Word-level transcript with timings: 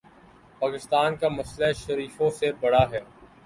پاکستان 0.61 1.15
کا 1.15 1.27
مسئلہ 1.29 1.71
شریفوں 1.75 2.29
سے 2.39 2.51
بڑا 2.61 2.83
ہے۔ 2.91 3.01